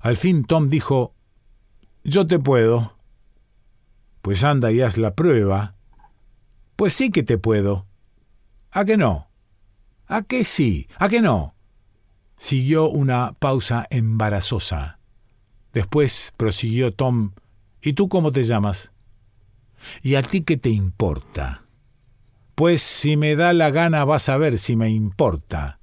Al 0.08 0.16
fin 0.16 0.46
Tom 0.46 0.70
dijo, 0.70 1.14
Yo 2.06 2.26
te 2.26 2.40
puedo. 2.40 2.96
Pues 4.22 4.46
anda 4.46 4.72
y 4.72 4.80
haz 4.80 4.98
la 4.98 5.16
prueba. 5.16 5.76
Pues 6.78 6.94
sí 6.94 7.10
que 7.10 7.24
te 7.24 7.38
puedo. 7.38 7.88
¿A 8.72 8.86
qué 8.86 8.96
no? 8.96 9.28
¿A 10.06 10.22
qué 10.22 10.46
sí? 10.46 10.88
¿A 10.98 11.10
qué 11.10 11.20
no? 11.20 11.56
Siguió 12.38 12.88
una 12.88 13.34
pausa 13.34 13.86
embarazosa. 13.90 15.00
Después 15.74 16.34
prosiguió 16.38 16.94
Tom, 16.94 17.34
¿y 17.82 17.92
tú 17.92 18.08
cómo 18.08 18.32
te 18.32 18.44
llamas? 18.44 18.94
¿Y 20.02 20.16
a 20.16 20.22
ti 20.22 20.40
qué 20.40 20.56
te 20.56 20.70
importa? 20.70 21.66
Pues 22.56 22.82
si 22.82 23.18
me 23.18 23.36
da 23.36 23.52
la 23.52 23.72
gana 23.72 24.06
vas 24.06 24.30
a 24.30 24.38
ver 24.38 24.58
si 24.58 24.78
me 24.78 24.90
importa. 24.90 25.82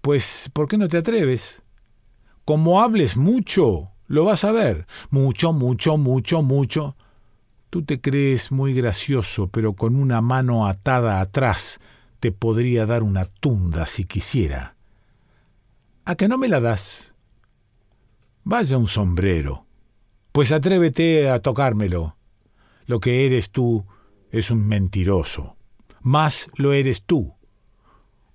Pues, 0.00 0.48
¿por 0.54 0.66
qué 0.66 0.78
no 0.78 0.88
te 0.88 0.96
atreves? 0.96 1.62
Como 2.48 2.80
hables 2.80 3.18
mucho, 3.18 3.90
lo 4.06 4.24
vas 4.24 4.42
a 4.42 4.52
ver. 4.52 4.86
Mucho, 5.10 5.52
mucho, 5.52 5.98
mucho, 5.98 6.40
mucho. 6.40 6.96
Tú 7.68 7.84
te 7.84 8.00
crees 8.00 8.50
muy 8.50 8.72
gracioso, 8.72 9.48
pero 9.48 9.74
con 9.74 9.96
una 9.96 10.22
mano 10.22 10.66
atada 10.66 11.20
atrás 11.20 11.78
te 12.20 12.32
podría 12.32 12.86
dar 12.86 13.02
una 13.02 13.26
tunda 13.26 13.84
si 13.84 14.04
quisiera. 14.04 14.76
¿A 16.06 16.14
que 16.14 16.26
no 16.26 16.38
me 16.38 16.48
la 16.48 16.60
das? 16.60 17.14
Vaya 18.44 18.78
un 18.78 18.88
sombrero. 18.88 19.66
Pues 20.32 20.50
atrévete 20.50 21.28
a 21.28 21.40
tocármelo. 21.40 22.16
Lo 22.86 22.98
que 22.98 23.26
eres 23.26 23.50
tú 23.50 23.84
es 24.30 24.50
un 24.50 24.66
mentiroso. 24.66 25.58
Más 26.00 26.50
lo 26.54 26.72
eres 26.72 27.02
tú. 27.02 27.34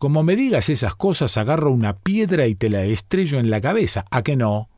Como 0.03 0.21
me 0.21 0.35
digas 0.35 0.67
esas 0.67 0.95
cosas, 0.95 1.37
agarro 1.37 1.71
una 1.71 1.95
piedra 1.95 2.47
y 2.47 2.55
te 2.55 2.69
la 2.69 2.83
estrello 2.83 3.39
en 3.39 3.49
la 3.49 3.61
cabeza. 3.61 4.03
¿A 4.11 4.21
que 4.21 4.35
no? 4.35 4.69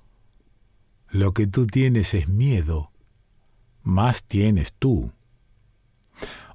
Lo 1.09 1.33
que 1.33 1.47
tú 1.47 1.65
tienes 1.65 2.13
es 2.13 2.29
miedo. 2.29 2.91
Más 3.81 4.23
tienes 4.23 4.73
tú. 4.77 5.13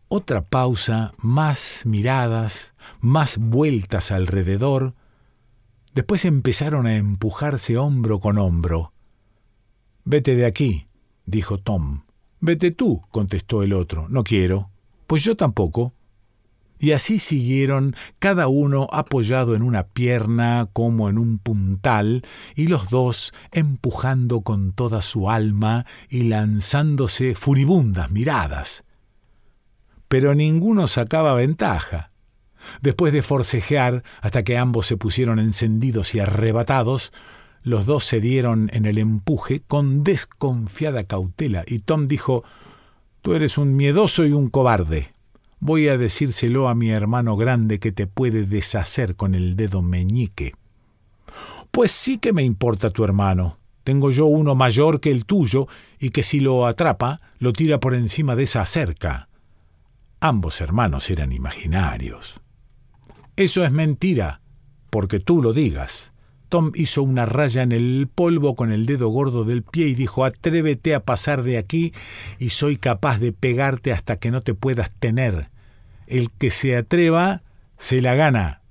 Otra 0.07 0.43
pausa, 0.43 1.15
más 1.19 1.83
miradas, 1.85 2.73
más 3.01 3.39
vueltas 3.39 4.13
alrededor. 4.13 4.95
Después 5.93 6.25
empezaron 6.25 6.87
a 6.87 6.95
empujarse 6.95 7.77
hombro 7.77 8.21
con 8.21 8.39
hombro. 8.39 8.93
Vete 10.05 10.37
de 10.37 10.47
aquí, 10.47 10.87
dijo 11.27 11.59
Tom. 11.59 12.03
Vete 12.39 12.71
tú, 12.71 13.03
contestó 13.11 13.65
el 13.65 13.73
otro. 13.73 14.09
No 14.09 14.23
quiero. 14.23 14.71
Pues 15.09 15.25
yo 15.25 15.37
tampoco. 15.37 15.93
Y 16.83 16.93
así 16.93 17.19
siguieron, 17.19 17.95
cada 18.19 18.49
uno 18.49 18.89
apoyado 18.91 19.55
en 19.55 19.63
una 19.63 19.89
pierna 19.89 20.67
como 20.73 21.11
en 21.11 21.19
un 21.19 21.39
puntal, 21.39 22.23
y 22.57 22.69
los 22.69 22.89
dos 22.89 23.35
empujando 23.53 24.41
con 24.41 24.73
toda 24.73 25.03
su 25.03 25.29
alma 25.29 25.85
y 26.09 26.23
lanzándose 26.23 27.35
furibundas 27.35 28.11
miradas. 28.11 28.85
Pero 30.09 30.35
ninguno 30.35 30.87
sacaba 30.87 31.35
ventaja. 31.35 32.13
Después 32.81 33.13
de 33.13 33.23
forcejear 33.23 34.03
hasta 34.23 34.43
que 34.43 34.57
ambos 34.57 34.87
se 34.87 34.97
pusieron 34.97 35.39
encendidos 35.39 36.15
y 36.15 36.21
arrebatados, 36.21 37.13
los 37.63 37.85
dos 37.85 38.05
se 38.05 38.23
dieron 38.23 38.71
en 38.73 38.87
el 38.87 38.97
empuje 38.97 39.61
con 39.61 40.03
desconfiada 40.03 41.05
cautela, 41.05 41.63
y 41.67 41.81
Tom 41.81 42.09
dijo 42.09 42.43
Tú 43.21 43.35
eres 43.35 43.59
un 43.59 43.77
miedoso 43.77 44.25
y 44.25 44.33
un 44.33 44.49
cobarde. 44.49 45.13
Voy 45.61 45.89
a 45.89 45.99
decírselo 45.99 46.69
a 46.69 46.75
mi 46.75 46.91
hermano 46.91 47.37
grande 47.37 47.79
que 47.79 47.93
te 47.93 48.07
puede 48.07 48.47
deshacer 48.47 49.15
con 49.15 49.35
el 49.35 49.57
dedo 49.57 49.83
meñique. 49.83 50.55
Pues 51.71 51.93
sí 51.93 52.17
que 52.17 52.33
me 52.33 52.43
importa 52.43 52.91
tu 52.91 53.05
hermano. 53.05 53.59
Tengo 53.85 54.11
yo 54.11 54.27
uno 54.27 54.55
mayor 54.55 55.01
que 55.01 55.11
el 55.11 55.27
tuyo 55.27 55.69
y 55.99 56.11
que 56.11 56.23
si 56.23 56.41
lo 56.41 56.67
atrapa, 56.67 57.21
lo 57.39 57.53
tira 57.53 57.79
por 57.79 57.95
encima 57.95 58.37
de 58.37 58.45
esa 58.45 58.65
cerca. 58.65 59.29
Ambos 60.19 60.61
hermanos 60.63 61.11
eran 61.11 61.33
imaginarios. 61.33 62.41
Eso 63.37 63.65
es 63.65 63.71
mentira, 63.71 64.41
porque 64.91 65.21
tú 65.21 65.43
lo 65.43 65.53
digas. 65.53 66.13
Tom 66.51 66.73
hizo 66.75 67.03
una 67.05 67.27
raya 67.27 67.63
en 67.63 67.71
el 67.71 68.09
polvo 68.13 68.57
con 68.57 68.73
el 68.73 68.85
dedo 68.85 69.09
gordo 69.09 69.45
del 69.45 69.63
pie 69.63 69.87
y 69.87 69.95
dijo 69.95 70.25
Atrévete 70.25 70.95
a 70.95 71.05
pasar 71.05 71.45
de 71.45 71.57
aquí 71.57 71.95
y 72.39 72.51
soy 72.51 72.77
capaz 72.77 73.21
de 73.21 73.33
pegarte 73.33 73.93
hasta 73.93 74.17
que 74.17 74.33
no 74.33 74.43
te 74.43 74.53
puedas 74.53 74.91
tener. 74.91 75.49
El 76.09 76.31
que 76.33 76.51
se 76.51 76.77
atreva, 76.77 77.41
se 77.79 78.03
la 78.03 78.17
gana. 78.17 78.63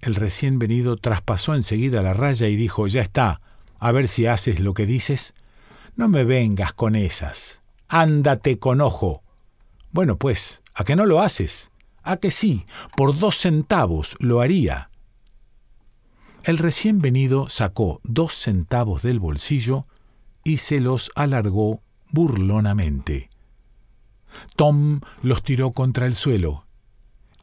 El 0.00 0.14
recién 0.14 0.58
venido 0.58 0.96
traspasó 0.96 1.54
enseguida 1.54 2.02
la 2.02 2.14
raya 2.14 2.48
y 2.48 2.56
dijo 2.56 2.86
Ya 2.88 3.02
está, 3.02 3.42
a 3.78 3.92
ver 3.92 4.08
si 4.08 4.26
haces 4.26 4.58
lo 4.58 4.72
que 4.72 4.86
dices. 4.86 5.34
No 5.96 6.08
me 6.08 6.24
vengas 6.24 6.72
con 6.72 6.96
esas. 6.96 7.62
Ándate 7.88 8.58
con 8.58 8.80
ojo. 8.80 9.22
Bueno, 9.92 10.16
pues, 10.16 10.62
¿a 10.74 10.84
qué 10.84 10.96
no 10.96 11.04
lo 11.04 11.20
haces? 11.20 11.70
¿A 12.02 12.16
que 12.16 12.30
sí? 12.30 12.64
Por 12.96 13.18
dos 13.18 13.36
centavos 13.36 14.16
lo 14.18 14.40
haría. 14.40 14.88
El 16.44 16.58
recién 16.58 17.00
venido 17.00 17.48
sacó 17.48 18.00
dos 18.04 18.34
centavos 18.34 19.02
del 19.02 19.18
bolsillo 19.18 19.86
y 20.44 20.58
se 20.58 20.80
los 20.80 21.10
alargó 21.14 21.82
burlonamente. 22.10 23.28
Tom 24.56 25.00
los 25.22 25.42
tiró 25.42 25.72
contra 25.72 26.06
el 26.06 26.14
suelo. 26.14 26.64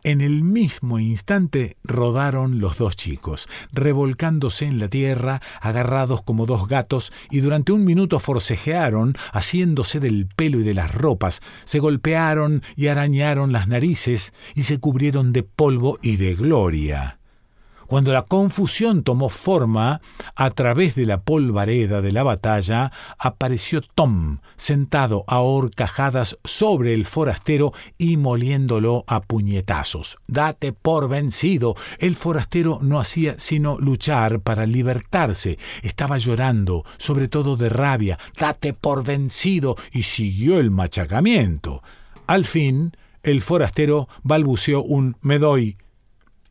En 0.04 0.22
el 0.22 0.44
mismo 0.44 1.00
instante 1.00 1.78
rodaron 1.84 2.60
los 2.60 2.78
dos 2.78 2.96
chicos, 2.96 3.50
revolcándose 3.72 4.66
en 4.66 4.80
la 4.80 4.88
tierra, 4.88 5.42
agarrados 5.62 6.22
como 6.22 6.46
dos 6.46 6.68
gatos, 6.68 7.12
y 7.32 7.40
durante 7.40 7.72
un 7.72 7.86
minuto 7.86 8.20
forcejearon, 8.20 9.16
haciéndose 9.34 10.00
del 10.00 10.28
pelo 10.28 10.60
y 10.60 10.64
de 10.64 10.76
las 10.76 10.94
ropas, 10.94 11.42
se 11.64 11.80
golpearon 11.80 12.62
y 12.76 12.88
arañaron 12.88 13.52
las 13.52 13.68
narices, 13.68 14.32
y 14.54 14.64
se 14.64 14.80
cubrieron 14.80 15.34
de 15.34 15.42
polvo 15.42 15.98
y 16.04 16.18
de 16.18 16.36
gloria. 16.36 17.18
Cuando 17.88 18.12
la 18.12 18.24
confusión 18.24 19.04
tomó 19.04 19.30
forma, 19.30 20.02
a 20.36 20.50
través 20.52 20.96
de 20.96 21.06
la 21.06 21.22
polvareda 21.22 22.02
de 22.02 22.12
la 22.12 22.24
batalla, 22.24 22.92
apareció 23.18 23.82
Tom, 23.82 24.40
sentado 24.56 25.24
a 25.28 25.40
horcajadas 25.40 26.38
sobre 26.44 26.94
el 26.94 27.06
forastero 27.06 27.74
y 27.98 28.18
moliéndolo 28.18 29.04
a 29.08 29.22
puñetazos. 29.22 30.18
Date 30.28 30.74
por 30.74 31.10
vencido. 31.10 31.76
El 32.00 32.16
forastero 32.16 32.80
no 32.82 33.00
hacía 33.00 33.36
sino 33.38 33.78
luchar 33.78 34.42
para 34.42 34.66
libertarse. 34.66 35.58
Estaba 35.84 36.18
llorando, 36.18 36.86
sobre 36.98 37.28
todo 37.28 37.56
de 37.58 37.70
rabia. 37.70 38.18
Date 38.40 38.74
por 38.74 39.04
vencido. 39.04 39.76
y 39.92 40.04
siguió 40.04 40.60
el 40.60 40.72
machacamiento. 40.72 41.84
Al 42.28 42.46
fin, 42.46 42.96
el 43.24 43.42
forastero 43.42 44.08
balbuceó 44.24 44.84
un 44.84 45.18
me 45.22 45.40
doy 45.40 45.78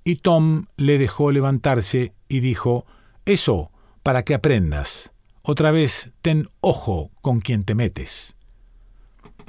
y 0.05 0.17
Tom 0.17 0.67
le 0.77 0.99
dejó 0.99 1.33
levantarse 1.33 2.13
y 2.29 2.41
dijo, 2.41 2.87
Eso, 3.25 3.73
para 4.03 4.23
que 4.23 4.35
aprendas. 4.35 5.13
Otra 5.43 5.71
vez, 5.71 6.11
ten 6.23 6.49
ojo 6.61 7.11
con 7.21 7.41
quien 7.41 7.65
te 7.65 7.75
metes. 7.75 8.37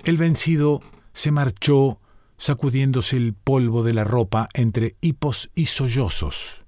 El 0.03 0.17
vencido 0.17 0.81
se 1.13 1.31
marchó 1.31 1.99
sacudiéndose 2.37 3.17
el 3.17 3.33
polvo 3.33 3.83
de 3.83 3.93
la 3.93 4.03
ropa 4.03 4.49
entre 4.53 4.95
hipos 5.01 5.49
y 5.55 5.67
sollozos. 5.67 6.65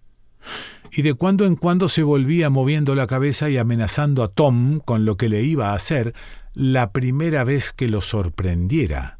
Y 0.91 1.02
de 1.02 1.13
cuando 1.13 1.45
en 1.45 1.56
cuando 1.56 1.89
se 1.89 2.04
volvía 2.04 2.50
moviendo 2.50 2.95
la 2.95 3.08
cabeza 3.08 3.50
y 3.50 3.58
amenazando 3.58 4.23
a 4.23 4.30
Tom 4.30 4.80
con 4.80 5.06
lo 5.06 5.17
que 5.17 5.30
le 5.30 5.43
iba 5.43 5.71
a 5.71 5.76
hacer 5.76 6.13
la 6.54 6.91
primera 6.91 7.43
vez 7.43 7.73
que 7.73 7.88
lo 7.88 8.02
sorprendiera. 8.02 9.19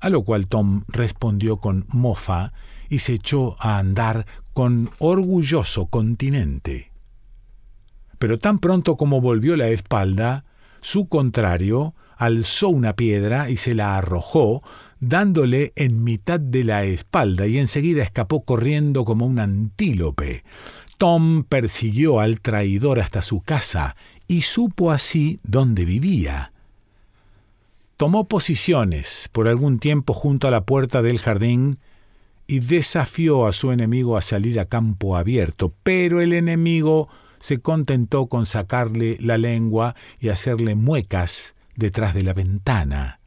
A 0.00 0.08
lo 0.08 0.24
cual 0.24 0.48
Tom 0.48 0.84
respondió 0.88 1.58
con 1.58 1.84
mofa 1.88 2.52
y 2.92 2.98
se 2.98 3.14
echó 3.14 3.56
a 3.58 3.78
andar 3.78 4.26
con 4.52 4.90
orgulloso 4.98 5.86
continente. 5.86 6.92
Pero 8.18 8.38
tan 8.38 8.58
pronto 8.58 8.98
como 8.98 9.22
volvió 9.22 9.56
la 9.56 9.68
espalda, 9.68 10.44
su 10.82 11.08
contrario 11.08 11.94
alzó 12.18 12.68
una 12.68 12.94
piedra 12.94 13.48
y 13.48 13.56
se 13.56 13.74
la 13.74 13.96
arrojó, 13.96 14.62
dándole 15.00 15.72
en 15.74 16.04
mitad 16.04 16.38
de 16.38 16.64
la 16.64 16.84
espalda, 16.84 17.46
y 17.46 17.56
enseguida 17.56 18.02
escapó 18.02 18.44
corriendo 18.44 19.06
como 19.06 19.24
un 19.24 19.38
antílope. 19.38 20.44
Tom 20.98 21.44
persiguió 21.44 22.20
al 22.20 22.42
traidor 22.42 23.00
hasta 23.00 23.22
su 23.22 23.40
casa 23.40 23.96
y 24.28 24.42
supo 24.42 24.90
así 24.90 25.40
dónde 25.44 25.86
vivía. 25.86 26.52
Tomó 27.96 28.28
posiciones 28.28 29.30
por 29.32 29.48
algún 29.48 29.78
tiempo 29.78 30.12
junto 30.12 30.46
a 30.46 30.50
la 30.50 30.66
puerta 30.66 31.00
del 31.00 31.18
jardín 31.20 31.78
y 32.52 32.60
desafió 32.60 33.46
a 33.46 33.52
su 33.52 33.72
enemigo 33.72 34.14
a 34.14 34.20
salir 34.20 34.60
a 34.60 34.66
campo 34.66 35.16
abierto, 35.16 35.72
pero 35.82 36.20
el 36.20 36.34
enemigo 36.34 37.08
se 37.38 37.62
contentó 37.62 38.26
con 38.26 38.44
sacarle 38.44 39.16
la 39.20 39.38
lengua 39.38 39.96
y 40.20 40.28
hacerle 40.28 40.74
muecas 40.74 41.54
detrás 41.76 42.12
de 42.12 42.24
la 42.24 42.34
ventana. 42.34 43.20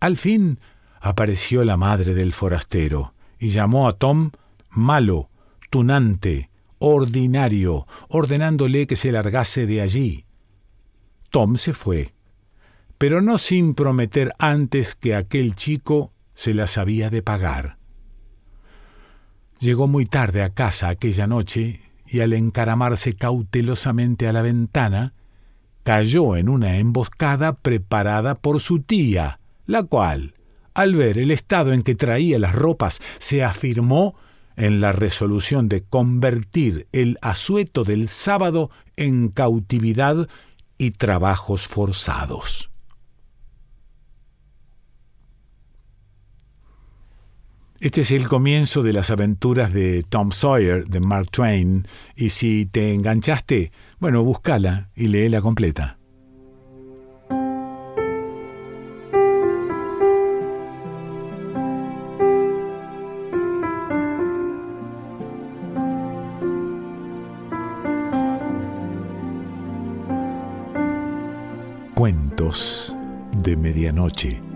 Al 0.00 0.18
fin 0.18 0.60
apareció 1.00 1.64
la 1.64 1.78
madre 1.78 2.12
del 2.12 2.34
forastero 2.34 3.14
y 3.38 3.48
llamó 3.48 3.88
a 3.88 3.94
Tom 3.94 4.32
malo, 4.68 5.30
tunante, 5.70 6.50
ordinario, 6.78 7.86
ordenándole 8.10 8.86
que 8.86 8.96
se 8.96 9.12
largase 9.12 9.64
de 9.64 9.80
allí. 9.80 10.26
Tom 11.30 11.56
se 11.56 11.72
fue, 11.72 12.12
pero 12.98 13.22
no 13.22 13.38
sin 13.38 13.72
prometer 13.72 14.34
antes 14.38 14.94
que 14.94 15.14
aquel 15.14 15.54
chico 15.54 16.12
se 16.34 16.52
las 16.52 16.76
había 16.76 17.08
de 17.08 17.22
pagar. 17.22 17.78
Llegó 19.58 19.88
muy 19.88 20.06
tarde 20.06 20.42
a 20.42 20.50
casa 20.50 20.88
aquella 20.88 21.26
noche 21.26 21.80
y 22.06 22.20
al 22.20 22.32
encaramarse 22.34 23.14
cautelosamente 23.14 24.28
a 24.28 24.32
la 24.32 24.42
ventana, 24.42 25.14
cayó 25.82 26.36
en 26.36 26.48
una 26.48 26.78
emboscada 26.78 27.54
preparada 27.54 28.34
por 28.34 28.60
su 28.60 28.80
tía, 28.80 29.40
la 29.66 29.82
cual, 29.82 30.34
al 30.74 30.94
ver 30.94 31.18
el 31.18 31.30
estado 31.30 31.72
en 31.72 31.82
que 31.82 31.94
traía 31.94 32.38
las 32.38 32.54
ropas, 32.54 33.00
se 33.18 33.42
afirmó 33.42 34.14
en 34.56 34.80
la 34.80 34.92
resolución 34.92 35.68
de 35.68 35.82
convertir 35.82 36.86
el 36.92 37.18
asueto 37.22 37.84
del 37.84 38.08
sábado 38.08 38.70
en 38.96 39.28
cautividad 39.28 40.28
y 40.78 40.92
trabajos 40.92 41.66
forzados. 41.66 42.70
Este 47.78 48.00
es 48.00 48.10
el 48.10 48.26
comienzo 48.26 48.82
de 48.82 48.94
las 48.94 49.10
aventuras 49.10 49.70
de 49.70 50.02
Tom 50.02 50.32
Sawyer 50.32 50.86
de 50.86 51.00
Mark 51.00 51.30
Twain 51.30 51.86
y 52.14 52.30
si 52.30 52.64
te 52.64 52.94
enganchaste, 52.94 53.70
bueno, 53.98 54.24
búscala 54.24 54.88
y 54.96 55.08
léela 55.08 55.42
completa. 55.42 55.98
Cuentos 71.94 72.96
de 73.42 73.56
Medianoche. 73.56 74.55